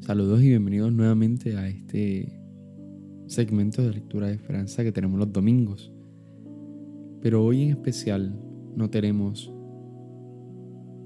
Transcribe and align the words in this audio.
Saludos 0.00 0.42
y 0.42 0.48
bienvenidos 0.48 0.92
nuevamente 0.92 1.56
a 1.56 1.66
este 1.66 2.38
segmento 3.28 3.80
de 3.80 3.92
lectura 3.92 4.26
de 4.26 4.34
esperanza 4.34 4.82
que 4.82 4.92
tenemos 4.92 5.18
los 5.18 5.32
domingos. 5.32 5.90
Pero 7.22 7.42
hoy 7.42 7.62
en 7.62 7.70
especial 7.70 8.38
no 8.76 8.90
tenemos 8.90 9.50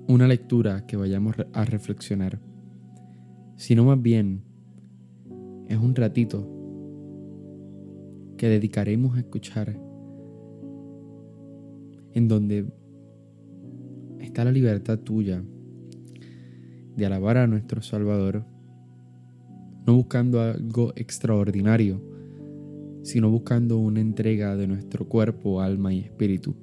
una 0.09 0.27
lectura 0.27 0.86
que 0.86 0.96
vayamos 0.96 1.36
a 1.52 1.64
reflexionar, 1.64 2.41
sino 3.57 3.84
más 3.84 4.00
bien 4.00 4.43
es 5.68 5.79
un 5.79 5.95
ratito 5.95 6.49
que 8.36 8.49
dedicaremos 8.49 9.17
a 9.17 9.21
escuchar 9.21 9.81
en 12.12 12.29
donde 12.29 12.67
está 14.21 14.45
la 14.45 14.53
libertad 14.53 14.98
tuya 14.98 15.43
de 16.96 17.07
alabar 17.07 17.36
a 17.39 17.46
nuestro 17.46 17.82
Salvador 17.82 18.45
no 19.86 19.95
buscando 19.95 20.40
algo 20.40 20.93
extraordinario, 20.96 22.00
sino 23.03 23.31
buscando 23.31 23.79
una 23.79 24.00
entrega 24.00 24.57
de 24.57 24.67
nuestro 24.67 25.07
cuerpo, 25.07 25.61
alma 25.61 25.93
y 25.93 26.00
espíritu, 26.00 26.57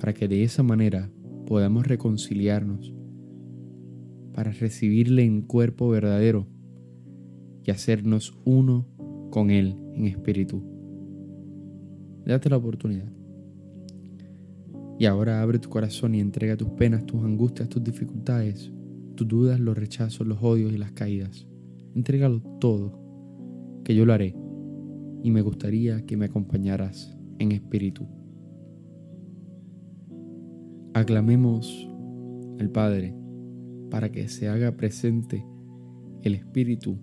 para 0.00 0.14
que 0.14 0.26
de 0.26 0.42
esa 0.42 0.62
manera 0.62 1.10
podamos 1.46 1.86
reconciliarnos, 1.86 2.94
para 4.38 4.52
recibirle 4.52 5.24
en 5.24 5.42
cuerpo 5.42 5.88
verdadero 5.88 6.46
y 7.64 7.72
hacernos 7.72 8.38
uno 8.44 8.86
con 9.32 9.50
Él 9.50 9.74
en 9.94 10.04
espíritu. 10.06 10.62
Date 12.24 12.48
la 12.48 12.58
oportunidad. 12.58 13.12
Y 14.96 15.06
ahora 15.06 15.42
abre 15.42 15.58
tu 15.58 15.68
corazón 15.68 16.14
y 16.14 16.20
entrega 16.20 16.56
tus 16.56 16.68
penas, 16.68 17.04
tus 17.04 17.24
angustias, 17.24 17.68
tus 17.68 17.82
dificultades, 17.82 18.70
tus 19.16 19.26
dudas, 19.26 19.58
los 19.58 19.76
rechazos, 19.76 20.24
los 20.24 20.38
odios 20.40 20.72
y 20.72 20.78
las 20.78 20.92
caídas 20.92 21.48
Entrégalo 21.96 22.40
todo, 22.60 22.92
que 23.82 23.96
yo 23.96 24.06
lo 24.06 24.12
haré, 24.12 24.36
y 25.24 25.32
me 25.32 25.42
gustaría 25.42 26.06
que 26.06 26.16
me 26.16 26.26
acompañaras 26.26 27.18
en 27.40 27.50
espíritu. 27.50 28.06
Aclamemos 30.94 31.90
al 32.60 32.70
Padre 32.70 33.18
para 33.90 34.10
que 34.10 34.28
se 34.28 34.48
haga 34.48 34.76
presente 34.76 35.44
el 36.22 36.34
Espíritu 36.34 36.98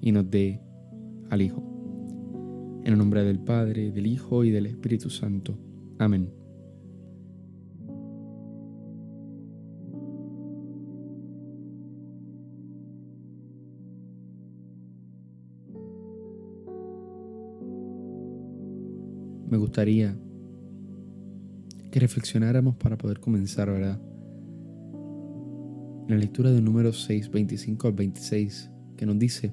y 0.00 0.12
nos 0.12 0.30
dé 0.30 0.60
al 1.30 1.42
Hijo. 1.42 1.62
En 2.84 2.92
el 2.92 2.98
nombre 2.98 3.24
del 3.24 3.40
Padre, 3.40 3.90
del 3.90 4.06
Hijo 4.06 4.44
y 4.44 4.50
del 4.50 4.66
Espíritu 4.66 5.10
Santo. 5.10 5.58
Amén. 5.98 6.30
me 19.56 19.56
gustaría 19.56 20.14
que 21.90 22.00
reflexionáramos 22.00 22.76
para 22.76 22.98
poder 22.98 23.20
comenzar, 23.20 23.70
¿verdad? 23.70 23.98
La 26.08 26.16
lectura 26.16 26.52
del 26.52 26.64
número 26.64 26.92
6, 26.92 27.30
25 27.30 27.88
al 27.88 27.94
26, 27.94 28.70
que 28.96 29.06
nos 29.06 29.18
dice, 29.18 29.52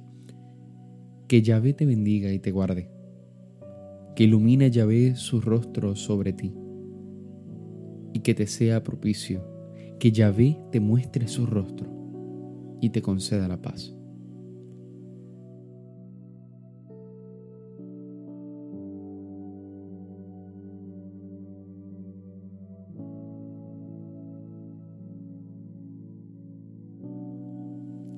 que 1.27 1.41
Yahvé 1.41 1.73
te 1.73 1.85
bendiga 1.85 2.31
y 2.31 2.39
te 2.39 2.51
guarde, 2.51 2.89
que 4.15 4.25
ilumine 4.25 4.69
Yahvé 4.69 5.15
su 5.15 5.42
rostro 5.42 5.95
sobre 5.95 6.33
ti 6.33 6.53
y 8.13 8.19
que 8.19 8.36
te 8.36 8.45
sea 8.45 8.83
propicio, 8.83 9.43
que 9.99 10.11
Yahvé 10.11 10.59
te 10.71 10.80
muestre 10.80 11.27
su 11.27 11.47
rostro 11.47 12.77
y 12.81 12.92
te 12.92 13.02
conceda 13.02 13.47
la 13.47 13.61
paz. 13.61 13.95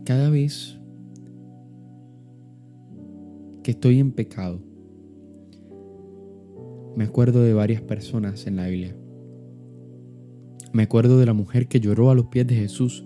Cada 0.06 0.30
vez 0.30 0.80
que 3.64 3.72
estoy 3.72 3.98
en 4.00 4.12
pecado, 4.12 4.62
me 6.96 7.06
acuerdo 7.06 7.42
de 7.42 7.56
varias 7.56 7.82
personas 7.82 8.46
en 8.46 8.58
la 8.58 8.68
Biblia. 8.68 8.96
Me 10.74 10.84
acuerdo 10.84 11.18
de 11.18 11.26
la 11.26 11.34
mujer 11.34 11.68
que 11.68 11.80
lloró 11.80 12.12
a 12.12 12.16
los 12.16 12.28
pies 12.28 12.46
de 12.46 12.54
Jesús 12.54 13.04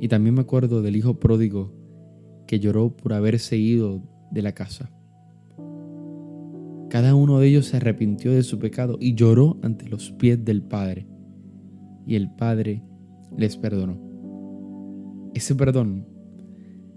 y 0.00 0.08
también 0.08 0.34
me 0.34 0.40
acuerdo 0.40 0.82
del 0.82 0.96
hijo 0.96 1.20
pródigo 1.20 1.72
que 2.48 2.58
lloró 2.58 2.96
por 2.96 3.12
haberse 3.12 3.56
ido 3.56 4.02
de 4.32 4.42
la 4.42 4.52
casa. 4.54 4.90
Cada 6.90 7.14
uno 7.14 7.38
de 7.38 7.46
ellos 7.46 7.66
se 7.66 7.76
arrepintió 7.76 8.32
de 8.32 8.42
su 8.42 8.58
pecado 8.58 8.98
y 9.00 9.14
lloró 9.14 9.60
ante 9.62 9.88
los 9.88 10.10
pies 10.10 10.44
del 10.44 10.62
Padre. 10.62 11.06
Y 12.04 12.16
el 12.16 12.34
Padre 12.34 12.82
les 13.36 13.56
perdonó. 13.56 14.11
Ese 15.34 15.54
perdón 15.54 16.06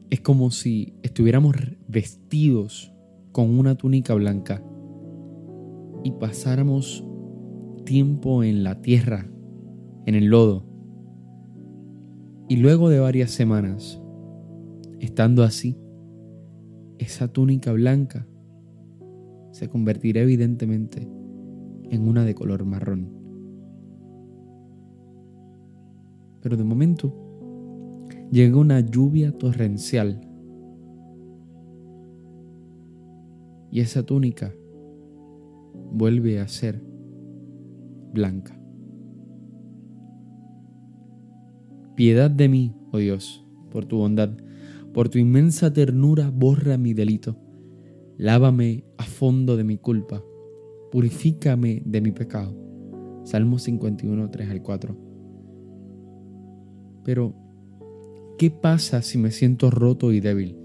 es 0.09 0.21
como 0.21 0.51
si 0.51 0.93
estuviéramos 1.03 1.55
vestidos 1.87 2.93
con 3.31 3.57
una 3.57 3.75
túnica 3.75 4.13
blanca 4.13 4.63
y 6.03 6.11
pasáramos 6.11 7.05
tiempo 7.85 8.43
en 8.43 8.63
la 8.63 8.81
tierra, 8.81 9.29
en 10.05 10.15
el 10.15 10.25
lodo. 10.25 10.65
Y 12.47 12.57
luego 12.57 12.89
de 12.89 12.99
varias 12.99 13.31
semanas, 13.31 14.01
estando 14.99 15.43
así, 15.43 15.77
esa 16.99 17.27
túnica 17.27 17.71
blanca 17.71 18.27
se 19.51 19.69
convertirá 19.69 20.21
evidentemente 20.21 21.07
en 21.89 22.07
una 22.07 22.25
de 22.25 22.35
color 22.35 22.65
marrón. 22.65 23.09
Pero 26.41 26.57
de 26.57 26.63
momento 26.63 27.24
llega 28.31 28.57
una 28.57 28.79
lluvia 28.79 29.31
torrencial 29.31 30.21
y 33.71 33.81
esa 33.81 34.03
túnica 34.03 34.53
vuelve 35.91 36.39
a 36.39 36.47
ser 36.47 36.81
blanca. 38.13 38.59
Piedad 41.95 42.31
de 42.31 42.49
mí, 42.49 42.73
oh 42.91 42.97
Dios, 42.97 43.45
por 43.71 43.85
tu 43.85 43.97
bondad, 43.97 44.31
por 44.93 45.09
tu 45.09 45.17
inmensa 45.17 45.71
ternura, 45.73 46.29
borra 46.29 46.77
mi 46.77 46.93
delito. 46.93 47.37
Lávame 48.17 48.85
a 48.97 49.03
fondo 49.03 49.57
de 49.57 49.65
mi 49.65 49.77
culpa, 49.77 50.23
purifícame 50.91 51.83
de 51.85 52.01
mi 52.01 52.11
pecado. 52.11 52.55
Salmo 53.23 53.59
51, 53.59 54.29
3 54.29 54.49
al 54.49 54.61
4. 54.61 54.97
Pero 57.03 57.44
¿Qué 58.37 58.51
pasa 58.51 59.01
si 59.01 59.17
me 59.17 59.31
siento 59.31 59.71
roto 59.71 60.11
y 60.11 60.19
débil? 60.19 60.57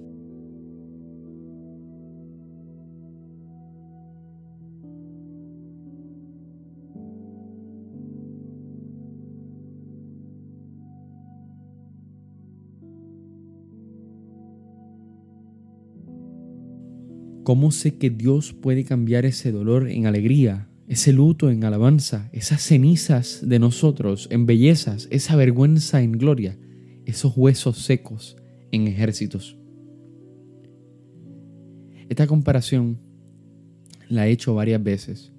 ¿Cómo 17.45 17.71
sé 17.71 17.99
que 17.99 18.11
Dios 18.11 18.53
puede 18.53 18.85
cambiar 18.85 19.25
ese 19.27 19.53
dolor 19.53 19.89
en 19.89 20.07
alegría, 20.07 20.69
ese 20.89 21.13
luto 21.13 21.51
en 21.51 21.63
alabanza, 21.63 22.31
esas 22.33 22.63
cenizas 22.63 23.43
de 23.47 23.61
nosotros 23.61 24.27
en 24.33 24.47
bellezas, 24.47 25.07
esa 25.13 25.37
vergüenza 25.37 26.03
en 26.03 26.13
gloria? 26.13 26.59
Esos 27.11 27.37
huesos 27.37 27.79
secos 27.79 28.37
en 28.73 28.87
ejércitos. 28.89 29.57
Esta 32.09 32.27
comparación 32.27 32.99
la 34.09 34.27
he 34.27 34.31
hecho 34.31 34.55
varias 34.55 34.83
veces, 34.83 35.33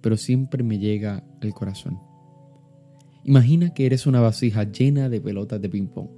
pero 0.00 0.16
siempre 0.16 0.62
me 0.62 0.78
llega 0.78 1.24
al 1.40 1.52
corazón. 1.52 1.98
Imagina 3.24 3.72
que 3.74 3.86
eres 3.86 4.06
una 4.06 4.20
vasija 4.20 4.64
llena 4.64 5.08
de 5.08 5.20
pelotas 5.20 5.60
de 5.60 5.68
ping-pong. 5.68 6.08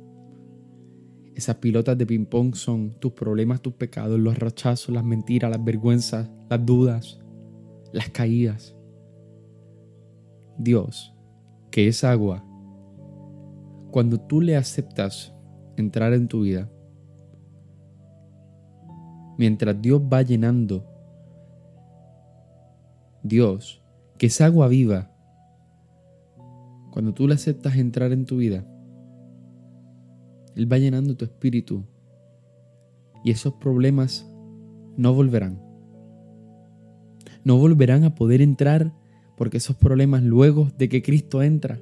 Esas 1.34 1.56
pelotas 1.56 1.98
de 1.98 2.06
ping-pong 2.06 2.54
son 2.54 2.98
tus 3.00 3.12
problemas, 3.12 3.60
tus 3.60 3.74
pecados, 3.74 4.18
los 4.20 4.38
rechazos, 4.38 4.94
las 4.94 5.04
mentiras, 5.04 5.50
las 5.50 5.64
vergüenzas, 5.64 6.30
las 6.48 6.64
dudas, 6.64 7.18
las 7.92 8.08
caídas. 8.10 8.76
Dios, 10.56 11.12
que 11.72 11.88
es 11.88 12.04
agua, 12.04 12.44
cuando 13.94 14.18
tú 14.18 14.40
le 14.40 14.56
aceptas 14.56 15.32
entrar 15.76 16.14
en 16.14 16.26
tu 16.26 16.40
vida, 16.40 16.68
mientras 19.38 19.80
Dios 19.80 20.02
va 20.12 20.22
llenando, 20.22 20.84
Dios, 23.22 23.84
que 24.18 24.26
es 24.26 24.40
agua 24.40 24.66
viva, 24.66 25.12
cuando 26.90 27.14
tú 27.14 27.28
le 27.28 27.34
aceptas 27.34 27.76
entrar 27.76 28.10
en 28.10 28.24
tu 28.24 28.38
vida, 28.38 28.66
Él 30.56 30.72
va 30.72 30.78
llenando 30.78 31.16
tu 31.16 31.24
espíritu 31.24 31.84
y 33.22 33.30
esos 33.30 33.54
problemas 33.54 34.28
no 34.96 35.14
volverán. 35.14 35.62
No 37.44 37.58
volverán 37.58 38.02
a 38.02 38.16
poder 38.16 38.42
entrar 38.42 38.92
porque 39.36 39.58
esos 39.58 39.76
problemas 39.76 40.24
luego 40.24 40.68
de 40.78 40.88
que 40.88 41.00
Cristo 41.00 41.44
entra 41.44 41.78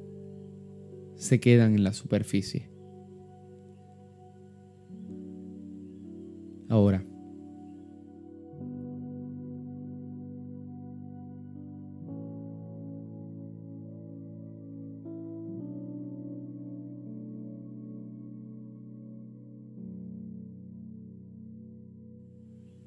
se 1.23 1.39
quedan 1.39 1.77
en 1.77 1.85
la 1.85 1.93
superficie. 1.93 2.69
Ahora, 6.69 7.05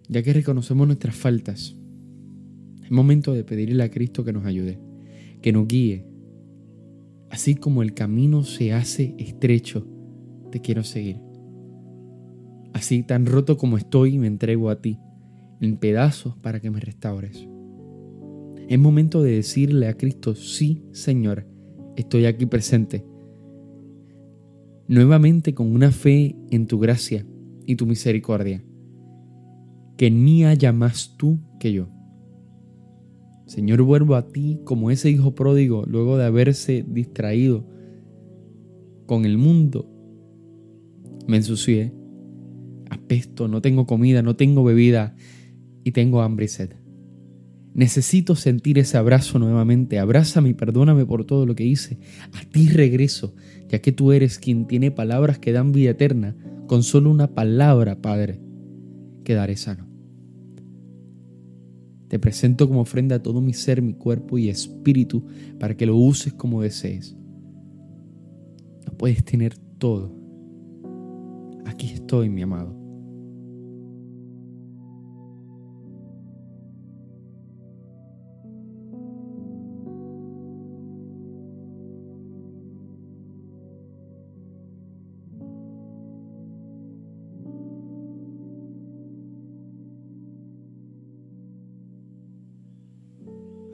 ya 0.09 0.23
que 0.23 0.33
reconocemos 0.33 0.87
nuestras 0.87 1.15
faltas, 1.15 1.73
es 2.83 2.91
momento 2.91 3.33
de 3.33 3.45
pedirle 3.45 3.83
a 3.83 3.89
Cristo 3.89 4.25
que 4.25 4.33
nos 4.33 4.45
ayude, 4.45 4.77
que 5.41 5.53
nos 5.53 5.69
guíe. 5.69 6.14
Así 7.35 7.55
como 7.55 7.83
el 7.83 7.93
camino 7.93 8.43
se 8.43 8.71
hace 8.71 9.13
estrecho, 9.17 9.85
te 10.53 10.61
quiero 10.61 10.85
seguir. 10.85 11.19
Así 12.71 13.03
tan 13.03 13.25
roto 13.25 13.57
como 13.57 13.75
estoy, 13.75 14.17
me 14.17 14.27
entrego 14.27 14.69
a 14.69 14.79
ti, 14.79 15.01
en 15.59 15.75
pedazos 15.75 16.37
para 16.37 16.61
que 16.61 16.71
me 16.71 16.79
restaures. 16.79 17.45
Es 18.69 18.79
momento 18.79 19.21
de 19.21 19.33
decirle 19.33 19.89
a 19.89 19.97
Cristo, 19.97 20.33
sí, 20.33 20.85
Señor, 20.93 21.45
estoy 21.97 22.25
aquí 22.25 22.45
presente. 22.45 23.05
Nuevamente 24.87 25.53
con 25.53 25.73
una 25.73 25.91
fe 25.91 26.37
en 26.51 26.67
tu 26.67 26.79
gracia 26.79 27.27
y 27.65 27.75
tu 27.75 27.85
misericordia. 27.85 28.63
Que 29.97 30.09
mí 30.09 30.45
haya 30.45 30.71
más 30.71 31.17
tú 31.17 31.41
que 31.59 31.73
yo. 31.73 31.89
Señor, 33.45 33.81
vuelvo 33.83 34.15
a 34.15 34.27
ti 34.27 34.59
como 34.63 34.89
ese 34.89 35.09
hijo 35.09 35.35
pródigo 35.35 35.83
luego 35.85 36.17
de 36.17 36.25
haberse 36.25 36.83
distraído 36.87 37.65
con 39.05 39.25
el 39.25 39.37
mundo. 39.37 39.91
Me 41.27 41.37
ensucié, 41.37 41.93
apesto, 42.89 43.47
no 43.47 43.61
tengo 43.61 43.85
comida, 43.85 44.21
no 44.21 44.35
tengo 44.35 44.63
bebida 44.63 45.15
y 45.83 45.91
tengo 45.91 46.21
hambre 46.21 46.45
y 46.45 46.49
sed. 46.49 46.71
Necesito 47.75 48.35
sentir 48.35 48.79
ese 48.79 48.97
abrazo 48.97 49.37
nuevamente. 49.37 49.99
Abrázame 49.99 50.49
y 50.49 50.53
perdóname 50.53 51.05
por 51.05 51.25
todo 51.25 51.45
lo 51.45 51.55
que 51.55 51.65
hice. 51.65 51.99
A 52.31 52.49
ti 52.49 52.69
regreso, 52.69 53.35
ya 53.67 53.79
que 53.79 53.91
tú 53.91 54.13
eres 54.13 54.39
quien 54.39 54.65
tiene 54.65 54.91
palabras 54.91 55.39
que 55.39 55.51
dan 55.51 55.73
vida 55.73 55.91
eterna. 55.91 56.37
Con 56.67 56.83
solo 56.83 57.11
una 57.11 57.35
palabra, 57.35 58.01
Padre, 58.01 58.39
quedaré 59.25 59.57
sano. 59.57 59.94
Te 62.07 62.19
presento 62.19 62.67
como 62.67 62.81
ofrenda 62.81 63.21
todo 63.21 63.41
mi 63.41 63.53
ser, 63.53 63.81
mi 63.81 63.93
cuerpo 63.93 64.37
y 64.37 64.49
espíritu 64.49 65.25
para 65.59 65.75
que 65.75 65.85
lo 65.85 65.95
uses 65.95 66.33
como 66.33 66.61
desees. 66.61 67.17
No 68.85 68.93
puedes 68.97 69.23
tener 69.23 69.57
todo. 69.57 70.15
Aquí 71.65 71.87
estoy, 71.87 72.29
mi 72.29 72.43
amado. 72.43 72.84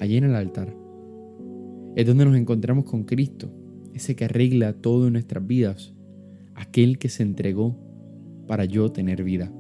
Allí 0.02 0.18
en 0.18 0.24
el 0.24 0.36
altar, 0.36 0.76
es 1.96 2.08
donde 2.08 2.26
nos 2.26 2.36
encontramos 2.36 2.86
con 2.86 3.04
Cristo, 3.04 3.52
ese 3.94 4.16
que 4.16 4.26
arregla 4.26 4.74
todo 4.74 5.06
en 5.06 5.14
nuestras 5.14 5.46
vidas, 5.46 5.94
aquel 6.56 6.98
que 6.98 7.08
se 7.08 7.22
entregó 7.22 7.78
para 8.48 8.66
yo 8.66 8.92
tener 8.92 9.24
vida. 9.24 9.54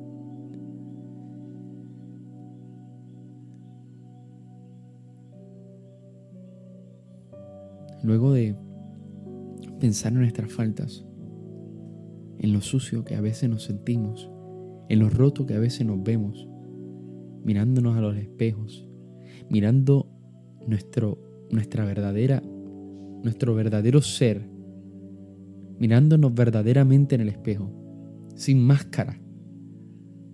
Luego 8.01 8.33
de 8.33 8.55
pensar 9.79 10.11
en 10.13 10.21
nuestras 10.21 10.51
faltas, 10.51 11.05
en 12.39 12.51
lo 12.51 12.61
sucio 12.61 13.03
que 13.03 13.13
a 13.13 13.21
veces 13.21 13.47
nos 13.47 13.65
sentimos, 13.65 14.31
en 14.89 14.97
lo 14.97 15.09
roto 15.11 15.45
que 15.45 15.53
a 15.53 15.59
veces 15.59 15.85
nos 15.85 16.01
vemos, 16.01 16.49
mirándonos 17.43 17.95
a 17.95 18.01
los 18.01 18.17
espejos, 18.17 18.88
mirando 19.51 20.10
nuestro, 20.71 21.18
nuestra 21.50 21.83
verdadera, 21.83 22.41
nuestro 22.41 23.53
verdadero 23.53 24.01
ser, 24.01 24.41
mirándonos 25.77 26.33
verdaderamente 26.33 27.15
en 27.15 27.21
el 27.21 27.27
espejo, 27.27 27.69
sin 28.35 28.65
máscara. 28.65 29.19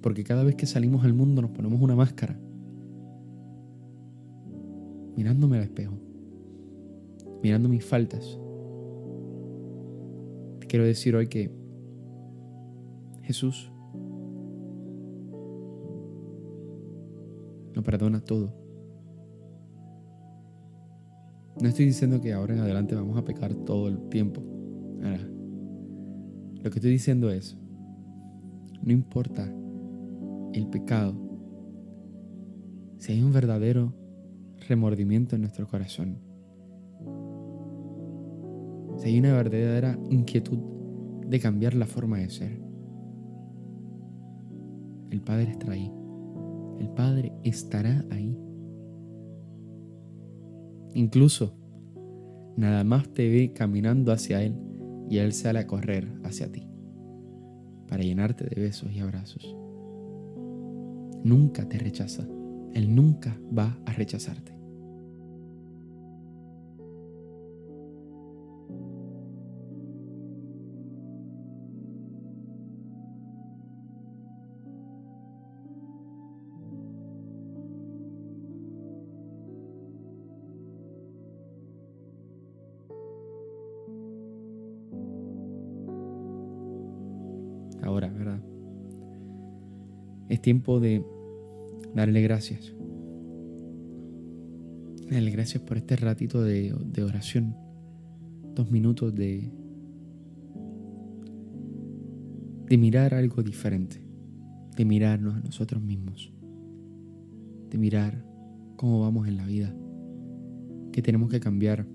Porque 0.02 0.24
cada 0.24 0.44
vez 0.44 0.56
que 0.56 0.68
salimos 0.68 1.04
al 1.04 1.16
mundo 1.16 1.42
nos 1.42 1.50
ponemos 1.50 1.82
una 1.82 1.96
máscara. 1.96 2.40
Mirándome 5.16 5.58
al 5.58 5.64
espejo, 5.64 5.96
mirando 7.42 7.68
mis 7.68 7.84
faltas. 7.84 8.40
Te 10.60 10.68
quiero 10.68 10.86
decir 10.86 11.16
hoy 11.16 11.28
que 11.28 11.50
Jesús 13.24 13.72
nos 17.74 17.84
perdona 17.84 18.22
todo 18.22 18.67
no 21.62 21.68
estoy 21.68 21.86
diciendo 21.86 22.22
que 22.22 22.34
ahora 22.34 22.54
en 22.54 22.60
adelante 22.60 22.96
vamos 22.96 23.18
a 23.18 23.26
pecar 23.26 23.54
todo 23.54 23.88
el 23.88 24.10
tiempo. 24.10 24.42
lo 25.02 26.72
que 26.72 26.80
estoy 26.80 26.92
diciendo 26.92 27.32
es, 27.32 27.58
no 28.84 28.92
importa 28.92 29.50
el 30.54 30.68
pecado, 30.68 31.16
si 32.98 33.14
hay 33.14 33.22
un 33.22 33.32
verdadero 33.32 33.94
remordimiento 34.68 35.36
en 35.36 35.42
nuestro 35.42 35.68
corazón, 35.68 36.20
si 38.98 39.10
hay 39.10 39.20
una 39.20 39.34
verdadera 39.34 39.98
inquietud 40.10 40.58
de 41.28 41.40
cambiar 41.40 41.74
la 41.76 41.86
forma 41.86 42.18
de 42.18 42.30
ser, 42.30 42.62
el 45.10 45.22
Padre 45.22 45.52
estará 45.52 45.74
ahí. 45.74 45.92
El 46.80 46.90
Padre 46.90 47.34
estará 47.44 48.06
ahí 48.12 48.38
Incluso, 50.98 51.54
nada 52.56 52.84
más 52.84 53.08
te 53.14 53.30
ve 53.30 53.54
caminando 53.54 54.12
hacia 54.12 54.42
Él 54.42 54.56
y 55.08 55.20
Él 55.20 55.32
sale 55.32 55.60
a 55.60 55.68
correr 55.68 56.12
hacia 56.24 56.52
ti 56.52 56.68
para 57.88 58.02
llenarte 58.02 58.46
de 58.46 58.60
besos 58.60 58.92
y 58.92 59.00
abrazos. 59.00 59.56
Nunca 61.24 61.70
te 61.70 61.78
rechaza. 61.78 62.28
Él 62.74 62.96
nunca 62.96 63.40
va 63.56 63.78
a 63.86 63.94
rechazarte. 63.94 64.57
Ahora, 87.82 88.10
¿verdad? 88.10 88.42
Es 90.30 90.42
tiempo 90.42 90.80
de 90.80 91.04
darle 91.96 92.22
gracias. 92.22 92.74
Darle 95.10 95.32
gracias 95.32 95.64
por 95.64 95.78
este 95.78 95.96
ratito 95.96 96.44
de, 96.44 96.76
de 96.86 97.04
oración. 97.04 97.56
Dos 98.56 98.72
minutos 98.72 99.16
de, 99.16 99.52
de 102.68 102.78
mirar 102.78 103.14
algo 103.14 103.42
diferente. 103.42 104.02
De 104.76 104.86
mirarnos 104.86 105.36
a 105.36 105.40
nosotros 105.40 105.82
mismos. 105.82 106.34
De 107.70 107.78
mirar 107.78 108.26
cómo 108.76 109.02
vamos 109.02 109.28
en 109.28 109.38
la 109.38 109.46
vida. 109.46 109.74
Que 110.92 111.02
tenemos 111.02 111.30
que 111.30 111.40
cambiar. 111.40 111.88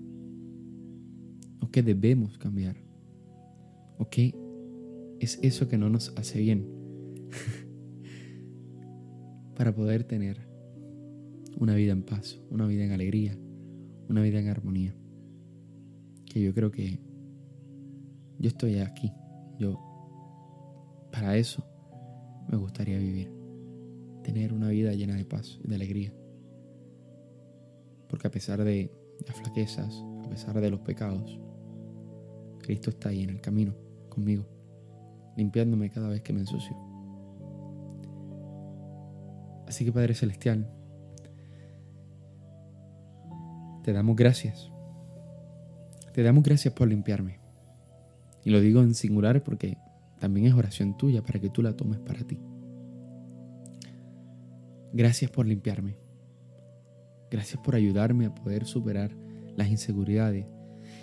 O 1.59 1.69
que 1.69 1.83
debemos 1.83 2.37
cambiar. 2.39 2.77
O 3.99 4.09
qué 4.09 4.33
es 5.23 5.39
eso 5.41 5.67
que 5.67 5.77
no 5.77 5.89
nos 5.89 6.13
hace 6.17 6.39
bien. 6.39 6.67
Para 9.55 9.73
poder 9.73 10.03
tener 10.03 10.47
una 11.57 11.75
vida 11.75 11.91
en 11.91 12.03
paz, 12.03 12.39
una 12.49 12.67
vida 12.67 12.83
en 12.83 12.91
alegría, 12.91 13.37
una 14.09 14.21
vida 14.21 14.39
en 14.39 14.49
armonía. 14.49 14.95
Que 16.25 16.41
yo 16.41 16.53
creo 16.53 16.71
que 16.71 16.99
yo 18.39 18.49
estoy 18.49 18.79
aquí. 18.79 19.11
Yo, 19.59 19.79
para 21.11 21.37
eso, 21.37 21.63
me 22.49 22.57
gustaría 22.57 22.97
vivir. 22.97 23.31
Tener 24.23 24.53
una 24.53 24.69
vida 24.69 24.93
llena 24.93 25.15
de 25.15 25.25
paz 25.25 25.59
y 25.63 25.67
de 25.67 25.75
alegría. 25.75 26.13
Porque 28.09 28.27
a 28.27 28.31
pesar 28.31 28.63
de 28.63 28.91
las 29.25 29.37
flaquezas, 29.37 30.03
a 30.25 30.29
pesar 30.29 30.59
de 30.59 30.69
los 30.69 30.81
pecados, 30.81 31.39
Cristo 32.59 32.89
está 32.89 33.09
ahí 33.09 33.23
en 33.23 33.29
el 33.29 33.41
camino 33.41 33.75
conmigo, 34.09 34.45
limpiándome 35.35 35.89
cada 35.89 36.09
vez 36.09 36.21
que 36.21 36.33
me 36.33 36.39
ensucio. 36.39 36.75
Así 39.67 39.85
que 39.85 39.91
Padre 39.91 40.13
Celestial, 40.13 40.69
te 43.83 43.91
damos 43.91 44.15
gracias. 44.15 44.69
Te 46.13 46.21
damos 46.23 46.43
gracias 46.43 46.73
por 46.73 46.87
limpiarme. 46.87 47.39
Y 48.45 48.51
lo 48.51 48.59
digo 48.59 48.81
en 48.81 48.93
singular 48.93 49.43
porque 49.43 49.77
también 50.19 50.47
es 50.47 50.53
oración 50.53 50.95
tuya 50.95 51.23
para 51.23 51.39
que 51.39 51.49
tú 51.49 51.61
la 51.61 51.75
tomes 51.75 51.99
para 51.99 52.23
ti. 52.23 52.39
Gracias 54.93 55.31
por 55.31 55.47
limpiarme. 55.47 55.97
Gracias 57.31 57.59
por 57.63 57.75
ayudarme 57.75 58.27
a 58.27 58.35
poder 58.35 58.65
superar 58.65 59.17
las 59.57 59.69
inseguridades, 59.69 60.45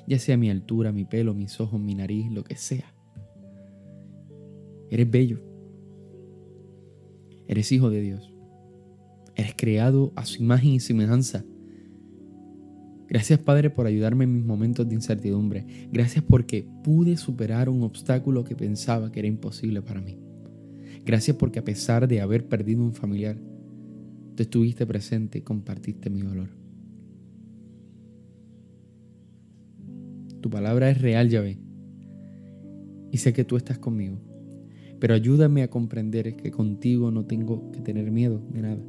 ya 0.07 0.19
sea 0.19 0.37
mi 0.37 0.49
altura, 0.49 0.93
mi 0.93 1.05
pelo, 1.05 1.35
mis 1.35 1.61
ojos, 1.61 1.81
mi 1.81 1.95
nariz, 1.95 2.31
lo 2.31 2.45
que 2.45 2.57
sea. 2.57 2.95
Eres 4.91 5.11
bello. 5.11 5.39
Eres 7.47 7.73
hijo 7.73 7.91
de 7.91 8.01
Dios. 8.01 8.33
Eres 9.37 9.55
creado 9.57 10.13
a 10.17 10.27
su 10.27 10.43
imagen 10.43 10.73
y 10.73 10.81
semejanza. 10.81 11.45
Gracias 13.09 13.41
Padre 13.41 13.71
por 13.71 13.87
ayudarme 13.87 14.25
en 14.25 14.35
mis 14.35 14.45
momentos 14.45 14.89
de 14.89 14.95
incertidumbre. 14.95 15.65
Gracias 15.91 16.25
porque 16.25 16.67
pude 16.85 17.17
superar 17.17 17.69
un 17.69 17.83
obstáculo 17.83 18.45
que 18.45 18.55
pensaba 18.55 19.11
que 19.11 19.21
era 19.21 19.29
imposible 19.29 19.83
para 19.83 20.01
mí. 20.01 20.19
Gracias 21.05 21.37
porque 21.37 21.59
a 21.59 21.65
pesar 21.65 22.07
de 22.07 22.21
haber 22.21 22.47
perdido 22.47 22.83
un 22.83 22.93
familiar, 22.93 23.37
tú 24.37 24.43
estuviste 24.43 24.87
presente 24.87 25.39
y 25.39 25.43
compartiste 25.43 26.11
mi 26.11 26.23
dolor. 26.23 26.51
Tu 30.41 30.49
palabra 30.49 30.91
es 30.91 31.01
real, 31.01 31.29
Yahvé. 31.29 31.59
Y 33.11 33.17
sé 33.19 33.33
que 33.33 33.45
tú 33.45 33.57
estás 33.57 33.79
conmigo. 33.79 34.30
Pero 35.01 35.15
ayúdame 35.15 35.63
a 35.63 35.71
comprender 35.71 36.37
que 36.37 36.51
contigo 36.51 37.11
no 37.11 37.25
tengo 37.25 37.71
que 37.73 37.81
tener 37.81 38.11
miedo 38.11 38.41
de 38.53 38.63
nada 38.63 38.81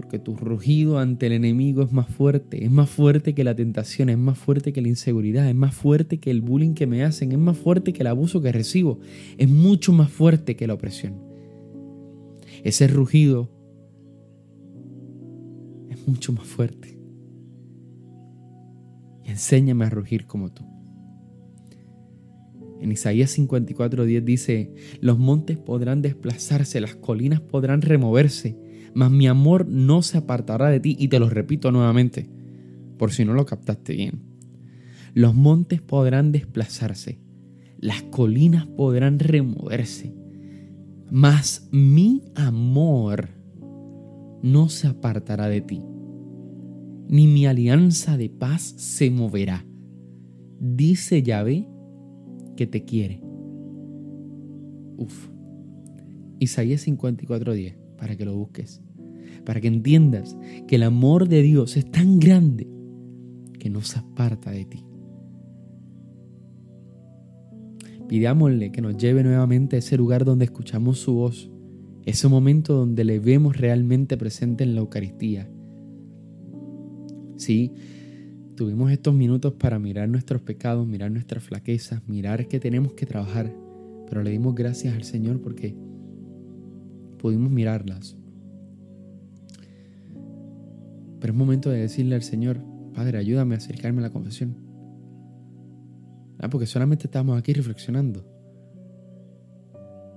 porque 0.00 0.18
tu 0.18 0.34
rugido 0.34 0.98
ante 0.98 1.26
el 1.26 1.34
enemigo 1.34 1.82
es 1.82 1.92
más 1.92 2.08
fuerte, 2.08 2.64
es 2.64 2.70
más 2.70 2.88
fuerte 2.88 3.34
que 3.34 3.44
la 3.44 3.54
tentación, 3.54 4.08
es 4.08 4.16
más 4.16 4.38
fuerte 4.38 4.72
que 4.72 4.80
la 4.80 4.88
inseguridad, 4.88 5.46
es 5.46 5.54
más 5.54 5.74
fuerte 5.74 6.18
que 6.18 6.30
el 6.30 6.40
bullying 6.40 6.72
que 6.72 6.86
me 6.86 7.04
hacen, 7.04 7.32
es 7.32 7.38
más 7.38 7.58
fuerte 7.58 7.92
que 7.92 8.02
el 8.02 8.06
abuso 8.06 8.40
que 8.40 8.50
recibo, 8.50 8.98
es 9.36 9.50
mucho 9.50 9.92
más 9.92 10.10
fuerte 10.10 10.56
que 10.56 10.66
la 10.66 10.72
opresión. 10.72 11.16
Ese 12.64 12.88
rugido 12.88 13.50
es 15.90 16.08
mucho 16.08 16.32
más 16.32 16.46
fuerte. 16.46 16.98
Y 19.22 19.28
enséñame 19.28 19.84
a 19.84 19.90
rugir 19.90 20.26
como 20.26 20.50
tú. 20.50 20.64
En 22.80 22.92
Isaías 22.92 23.36
54:10 23.38 24.24
dice, 24.24 24.74
los 25.00 25.18
montes 25.18 25.58
podrán 25.58 26.02
desplazarse, 26.02 26.80
las 26.80 26.96
colinas 26.96 27.40
podrán 27.40 27.82
removerse, 27.82 28.56
mas 28.94 29.10
mi 29.10 29.26
amor 29.26 29.66
no 29.68 30.02
se 30.02 30.18
apartará 30.18 30.70
de 30.70 30.80
ti. 30.80 30.96
Y 30.98 31.08
te 31.08 31.18
lo 31.18 31.28
repito 31.28 31.70
nuevamente, 31.72 32.30
por 32.98 33.12
si 33.12 33.24
no 33.24 33.34
lo 33.34 33.44
captaste 33.44 33.94
bien. 33.94 34.22
Los 35.12 35.34
montes 35.34 35.82
podrán 35.82 36.32
desplazarse, 36.32 37.20
las 37.78 38.02
colinas 38.04 38.66
podrán 38.66 39.18
removerse, 39.18 40.14
mas 41.10 41.68
mi 41.72 42.22
amor 42.34 43.30
no 44.42 44.68
se 44.68 44.86
apartará 44.86 45.48
de 45.48 45.60
ti, 45.60 45.82
ni 47.08 47.26
mi 47.26 47.46
alianza 47.46 48.16
de 48.16 48.30
paz 48.30 48.62
se 48.62 49.10
moverá. 49.10 49.66
Dice 50.60 51.22
Yahvé 51.22 51.69
que 52.60 52.66
te 52.66 52.84
quiere. 52.84 53.22
Uf. 54.98 55.30
Isaías 56.40 56.86
54:10 56.86 57.74
para 57.96 58.16
que 58.16 58.26
lo 58.26 58.36
busques, 58.36 58.82
para 59.46 59.62
que 59.62 59.68
entiendas 59.68 60.36
que 60.68 60.76
el 60.76 60.82
amor 60.82 61.26
de 61.26 61.40
Dios 61.40 61.78
es 61.78 61.90
tan 61.90 62.20
grande 62.20 62.68
que 63.58 63.70
no 63.70 63.80
se 63.80 63.98
aparta 63.98 64.50
de 64.50 64.66
ti. 64.66 64.84
Pidámosle 68.06 68.72
que 68.72 68.82
nos 68.82 68.98
lleve 68.98 69.24
nuevamente 69.24 69.76
a 69.76 69.78
ese 69.78 69.96
lugar 69.96 70.26
donde 70.26 70.44
escuchamos 70.44 70.98
su 70.98 71.14
voz, 71.14 71.50
ese 72.04 72.28
momento 72.28 72.74
donde 72.74 73.04
le 73.04 73.20
vemos 73.20 73.56
realmente 73.56 74.18
presente 74.18 74.64
en 74.64 74.74
la 74.74 74.80
Eucaristía. 74.80 75.50
Sí, 77.38 77.72
tuvimos 78.60 78.92
estos 78.92 79.14
minutos 79.14 79.54
para 79.54 79.78
mirar 79.78 80.06
nuestros 80.10 80.42
pecados, 80.42 80.86
mirar 80.86 81.10
nuestras 81.10 81.42
flaquezas, 81.42 82.06
mirar 82.06 82.46
que 82.46 82.60
tenemos 82.60 82.92
que 82.92 83.06
trabajar, 83.06 83.50
pero 84.06 84.22
le 84.22 84.32
dimos 84.32 84.54
gracias 84.54 84.94
al 84.94 85.04
Señor 85.04 85.40
porque 85.40 85.74
pudimos 87.18 87.50
mirarlas. 87.50 88.18
Pero 91.20 91.32
es 91.32 91.38
momento 91.38 91.70
de 91.70 91.80
decirle 91.80 92.16
al 92.16 92.22
Señor, 92.22 92.62
Padre, 92.92 93.16
ayúdame 93.16 93.54
a 93.54 93.58
acercarme 93.58 94.00
a 94.00 94.02
la 94.02 94.10
confesión. 94.10 94.54
Ah, 96.38 96.50
porque 96.50 96.66
solamente 96.66 97.06
estamos 97.06 97.38
aquí 97.38 97.54
reflexionando. 97.54 98.26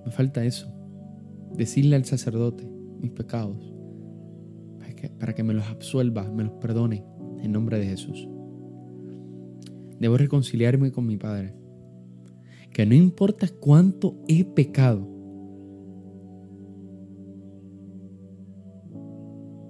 Me 0.05 0.11
falta 0.11 0.43
eso. 0.43 0.67
Decirle 1.55 1.95
al 1.95 2.03
sacerdote 2.03 2.69
mis 2.99 3.11
pecados. 3.11 3.73
Para 4.79 4.93
que, 4.93 5.09
para 5.11 5.33
que 5.33 5.43
me 5.43 5.53
los 5.53 5.65
absuelva, 5.67 6.29
me 6.29 6.43
los 6.43 6.51
perdone. 6.55 7.12
En 7.43 7.51
nombre 7.51 7.77
de 7.77 7.85
Jesús. 7.85 8.27
Debo 9.99 10.17
reconciliarme 10.17 10.91
con 10.91 11.05
mi 11.05 11.17
Padre. 11.17 11.53
Que 12.71 12.85
no 12.85 12.95
importa 12.95 13.47
cuánto 13.59 14.17
he 14.27 14.43
pecado, 14.43 15.07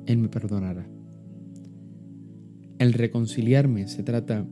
Él 0.05 0.17
me 0.17 0.29
perdonará. 0.29 0.87
El 2.79 2.93
reconciliarme 2.93 3.87
se 3.87 4.03
trata 4.03 4.45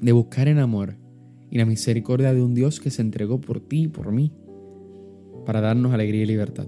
de 0.00 0.12
buscar 0.12 0.48
en 0.48 0.58
amor 0.58 0.96
y 1.50 1.58
la 1.58 1.64
misericordia 1.64 2.34
de 2.34 2.42
un 2.42 2.54
Dios 2.54 2.80
que 2.80 2.90
se 2.90 3.02
entregó 3.02 3.40
por 3.40 3.60
ti 3.60 3.84
y 3.84 3.88
por 3.88 4.12
mí 4.12 4.32
para 5.44 5.60
darnos 5.60 5.92
alegría 5.92 6.22
y 6.22 6.26
libertad. 6.26 6.66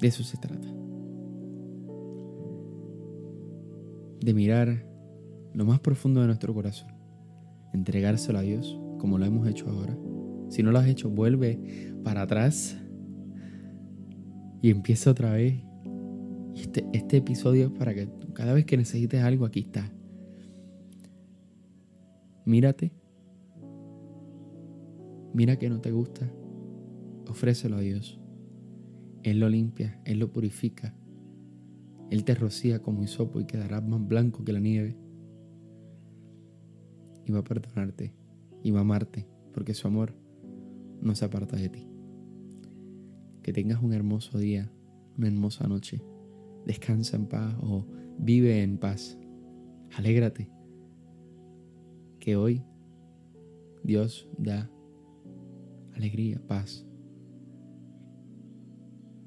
De 0.00 0.08
eso 0.08 0.24
se 0.24 0.38
trata. 0.38 0.79
De 4.20 4.34
mirar 4.34 4.86
lo 5.54 5.64
más 5.64 5.80
profundo 5.80 6.20
de 6.20 6.26
nuestro 6.26 6.54
corazón, 6.54 6.92
entregárselo 7.72 8.38
a 8.38 8.42
Dios 8.42 8.78
como 8.98 9.18
lo 9.18 9.24
hemos 9.24 9.48
hecho 9.48 9.68
ahora. 9.68 9.96
Si 10.50 10.62
no 10.62 10.72
lo 10.72 10.78
has 10.78 10.88
hecho, 10.88 11.08
vuelve 11.08 11.94
para 12.04 12.22
atrás 12.22 12.76
y 14.62 14.70
empieza 14.70 15.10
otra 15.10 15.32
vez. 15.32 15.62
Este, 16.54 16.84
este 16.92 17.18
episodio 17.18 17.66
es 17.66 17.72
para 17.72 17.94
que 17.94 18.08
cada 18.34 18.52
vez 18.52 18.66
que 18.66 18.76
necesites 18.76 19.22
algo, 19.22 19.46
aquí 19.46 19.60
está. 19.60 19.90
Mírate. 22.44 22.92
Mira 25.32 25.56
que 25.56 25.70
no 25.70 25.80
te 25.80 25.92
gusta. 25.92 26.30
Ofrécelo 27.28 27.76
a 27.76 27.80
Dios. 27.80 28.20
Él 29.22 29.40
lo 29.40 29.48
limpia, 29.48 30.00
Él 30.04 30.18
lo 30.18 30.32
purifica. 30.32 30.94
Él 32.10 32.24
te 32.24 32.34
rocía 32.34 32.82
como 32.82 33.04
hisopo 33.04 33.40
y 33.40 33.44
quedarás 33.44 33.86
más 33.86 34.06
blanco 34.06 34.44
que 34.44 34.52
la 34.52 34.60
nieve. 34.60 34.96
Y 37.24 37.30
va 37.30 37.38
a 37.38 37.44
perdonarte 37.44 38.12
y 38.62 38.72
va 38.72 38.80
a 38.80 38.82
amarte 38.82 39.28
porque 39.54 39.74
su 39.74 39.86
amor 39.86 40.14
no 41.00 41.14
se 41.14 41.24
aparta 41.24 41.56
de 41.56 41.68
ti. 41.68 41.88
Que 43.42 43.52
tengas 43.52 43.82
un 43.82 43.92
hermoso 43.92 44.38
día, 44.38 44.72
una 45.16 45.28
hermosa 45.28 45.68
noche. 45.68 46.02
Descansa 46.66 47.16
en 47.16 47.26
paz 47.26 47.54
o 47.62 47.86
vive 48.18 48.62
en 48.62 48.76
paz. 48.76 49.16
Alégrate. 49.96 50.50
Que 52.18 52.36
hoy 52.36 52.64
Dios 53.84 54.28
da 54.36 54.68
alegría, 55.94 56.42
paz. 56.46 56.84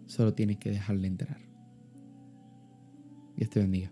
Solo 0.06 0.34
tienes 0.34 0.58
que 0.58 0.70
dejarle 0.70 1.08
entrar. 1.08 1.53
Dios 3.36 3.50
te 3.50 3.60
bendiga. 3.60 3.92